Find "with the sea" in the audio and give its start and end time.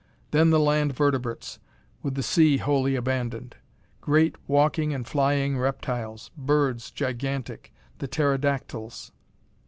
2.01-2.57